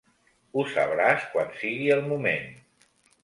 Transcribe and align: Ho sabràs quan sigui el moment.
Ho 0.59 0.63
sabràs 0.75 1.27
quan 1.35 1.53
sigui 1.59 1.93
el 1.97 2.03
moment. 2.13 2.49